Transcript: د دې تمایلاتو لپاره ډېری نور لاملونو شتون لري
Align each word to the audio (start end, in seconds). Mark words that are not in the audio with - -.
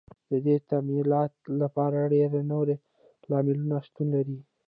د 0.29 0.31
دې 0.45 0.55
تمایلاتو 0.69 1.47
لپاره 1.61 2.09
ډېری 2.13 2.41
نور 2.51 2.67
لاملونو 3.29 3.75
شتون 3.85 4.07
لري 4.15 4.37